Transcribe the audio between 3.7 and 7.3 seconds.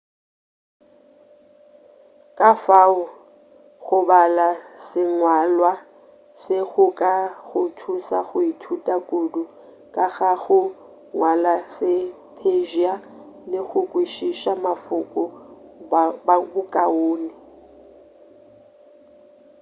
go bala sengwalwa se go ka